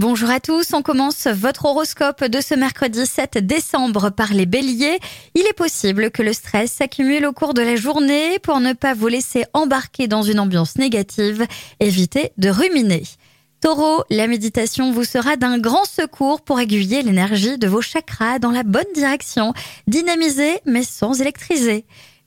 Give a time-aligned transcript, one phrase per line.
[0.00, 4.98] Bonjour à tous, on commence votre horoscope de ce mercredi 7 décembre par les béliers.
[5.34, 8.94] Il est possible que le stress s'accumule au cours de la journée pour ne pas
[8.94, 11.46] vous laisser embarquer dans une ambiance négative.
[11.80, 13.02] Évitez de ruminer.
[13.60, 18.52] Taureau, la méditation vous sera d'un grand secours pour aiguiller l'énergie de vos chakras dans
[18.52, 19.52] la bonne direction,
[19.86, 21.84] dynamiser mais sans électriser.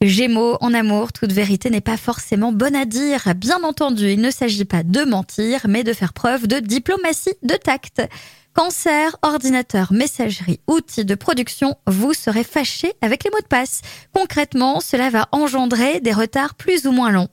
[0.07, 3.33] Gémeaux, en amour, toute vérité n'est pas forcément bonne à dire.
[3.35, 7.55] Bien entendu, il ne s'agit pas de mentir, mais de faire preuve de diplomatie, de
[7.55, 8.01] tact.
[8.53, 13.81] Cancer, ordinateur, messagerie, outils de production, vous serez fâché avec les mots de passe.
[14.13, 17.29] Concrètement, cela va engendrer des retards plus ou moins longs.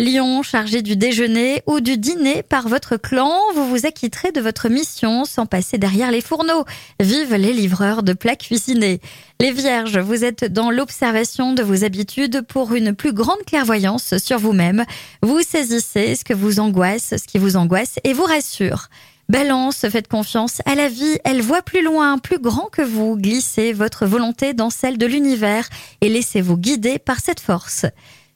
[0.00, 4.70] Lion, chargé du déjeuner ou du dîner par votre clan, vous vous acquitterez de votre
[4.70, 6.64] mission sans passer derrière les fourneaux.
[7.00, 9.00] Vive les livreurs de plats cuisinés.
[9.40, 14.38] Les vierges, vous êtes dans l'observation de vos habitudes pour une plus grande clairvoyance sur
[14.38, 14.86] vous-même.
[15.22, 18.88] Vous saisissez ce que vous angoisse, ce qui vous angoisse et vous rassure.
[19.28, 23.18] Balance, faites confiance à la vie, elle voit plus loin, plus grand que vous.
[23.18, 25.68] Glissez votre volonté dans celle de l'univers
[26.00, 27.84] et laissez-vous guider par cette force.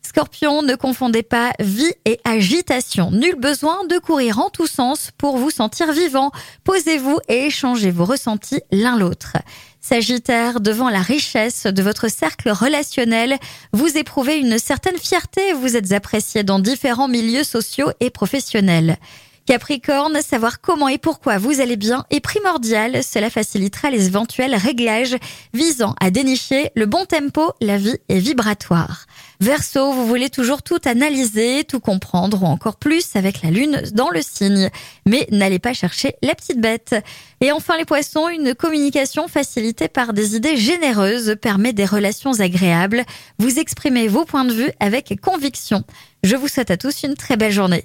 [0.06, 3.10] Scorpion, ne confondez pas vie et agitation.
[3.10, 6.30] Nul besoin de courir en tous sens pour vous sentir vivant.
[6.62, 9.36] Posez-vous et échangez vos ressentis l'un l'autre.
[9.80, 13.38] Sagittaire, devant la richesse de votre cercle relationnel,
[13.72, 18.98] vous éprouvez une certaine fierté, vous êtes apprécié dans différents milieux sociaux et professionnels.
[19.47, 23.05] Capricorne, savoir comment et pourquoi vous allez bien est primordial.
[23.05, 25.17] Cela facilitera les éventuels réglages
[25.53, 27.53] visant à dénicher le bon tempo.
[27.61, 29.06] La vie est vibratoire.
[29.41, 34.09] Verseau, vous voulez toujours tout analyser, tout comprendre ou encore plus avec la lune dans
[34.09, 34.70] le signe.
[35.05, 36.95] Mais n'allez pas chercher la petite bête.
[37.42, 43.05] Et enfin les poissons, une communication facilitée par des idées généreuses permet des relations agréables.
[43.39, 45.84] Vous exprimez vos points de vue avec conviction.
[46.23, 47.83] Je vous souhaite à tous une très belle journée.